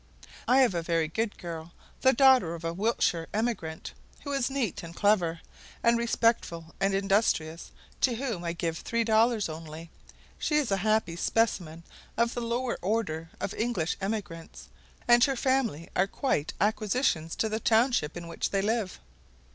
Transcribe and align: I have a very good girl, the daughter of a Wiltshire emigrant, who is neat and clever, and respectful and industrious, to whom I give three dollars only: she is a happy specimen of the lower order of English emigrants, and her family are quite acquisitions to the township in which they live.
I 0.47 0.61
have 0.61 0.73
a 0.73 0.81
very 0.81 1.07
good 1.07 1.37
girl, 1.37 1.73
the 2.01 2.11
daughter 2.11 2.55
of 2.55 2.63
a 2.63 2.73
Wiltshire 2.73 3.27
emigrant, 3.35 3.93
who 4.23 4.31
is 4.33 4.49
neat 4.49 4.81
and 4.81 4.95
clever, 4.95 5.41
and 5.83 5.95
respectful 5.95 6.73
and 6.79 6.95
industrious, 6.95 7.69
to 8.01 8.15
whom 8.15 8.43
I 8.43 8.53
give 8.53 8.79
three 8.79 9.03
dollars 9.03 9.47
only: 9.47 9.91
she 10.39 10.55
is 10.57 10.71
a 10.71 10.77
happy 10.77 11.15
specimen 11.17 11.83
of 12.17 12.33
the 12.33 12.41
lower 12.41 12.79
order 12.81 13.29
of 13.39 13.53
English 13.53 13.95
emigrants, 14.01 14.69
and 15.07 15.23
her 15.25 15.35
family 15.35 15.87
are 15.95 16.07
quite 16.07 16.53
acquisitions 16.59 17.35
to 17.35 17.47
the 17.47 17.59
township 17.59 18.17
in 18.17 18.27
which 18.27 18.49
they 18.49 18.63
live. 18.63 18.99